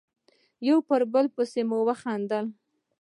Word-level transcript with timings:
یو 0.67 0.77
پر 0.87 1.01
بل 1.13 1.25
پسې 1.35 1.61
مو 1.69 1.79
خندل. 2.01 2.45